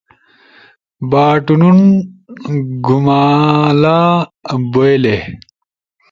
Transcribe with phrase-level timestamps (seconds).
[1.11, 1.79] باٹونون،
[2.85, 3.99] گھومالا،
[4.71, 5.17] بوئلے